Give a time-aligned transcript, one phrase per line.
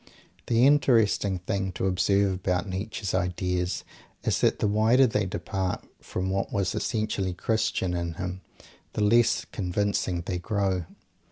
[0.47, 3.83] The interesting thing to observe about Nietzsche's ideas
[4.23, 8.41] is that the wider they depart from what was essentially Christian in him,
[8.93, 10.85] the less convincing they grow.